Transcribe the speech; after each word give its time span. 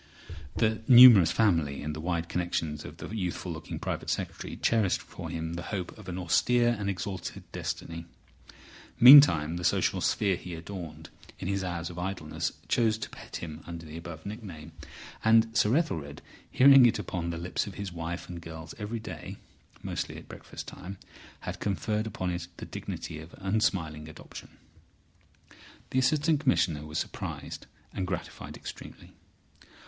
The 0.55 0.81
numerous 0.87 1.31
family 1.31 1.83
and 1.83 1.95
the 1.95 2.01
wide 2.01 2.27
connections 2.27 2.83
of 2.83 2.97
the 2.97 3.09
youthful 3.15 3.51
looking 3.51 3.77
Private 3.77 4.09
Secretary 4.09 4.57
cherished 4.57 4.99
for 4.99 5.29
him 5.29 5.53
the 5.53 5.61
hope 5.69 5.95
of 5.95 6.09
an 6.09 6.17
austere 6.17 6.69
and 6.79 6.89
exalted 6.89 7.43
destiny. 7.51 8.07
Meantime 8.99 9.57
the 9.57 9.63
social 9.63 10.01
sphere 10.01 10.35
he 10.37 10.55
adorned 10.55 11.11
in 11.37 11.47
his 11.47 11.63
hours 11.63 11.91
of 11.91 11.99
idleness 11.99 12.51
chose 12.67 12.97
to 12.97 13.11
pet 13.11 13.35
him 13.35 13.61
under 13.67 13.85
the 13.85 13.95
above 13.95 14.25
nickname. 14.25 14.71
And 15.23 15.55
Sir 15.55 15.77
Ethelred, 15.77 16.23
hearing 16.49 16.87
it 16.87 16.99
on 17.13 17.29
the 17.29 17.37
lips 17.37 17.67
of 17.67 17.75
his 17.75 17.93
wife 17.93 18.27
and 18.27 18.41
girls 18.41 18.73
every 18.79 18.99
day 18.99 19.37
(mostly 19.83 20.17
at 20.17 20.27
breakfast 20.27 20.65
time), 20.67 20.97
had 21.41 21.59
conferred 21.59 22.07
upon 22.07 22.31
it 22.31 22.47
the 22.57 22.65
dignity 22.65 23.19
of 23.19 23.35
unsmiling 23.37 24.09
adoption. 24.09 24.57
The 25.91 25.99
Assistant 25.99 26.39
Commissioner 26.39 26.87
was 26.87 26.97
surprised 26.97 27.67
and 27.93 28.07
gratified 28.07 28.57
extremely. 28.57 29.13